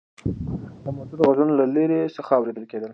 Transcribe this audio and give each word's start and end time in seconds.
د 0.83 0.85
موټرو 0.97 1.23
غږونه 1.27 1.53
له 1.59 1.65
لرې 1.75 2.01
څخه 2.17 2.31
اورېدل 2.37 2.65
کېدل. 2.71 2.89